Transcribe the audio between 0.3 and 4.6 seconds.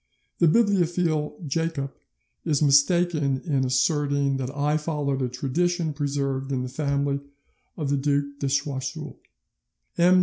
The bibliophile Jacob is mistaken in asserting that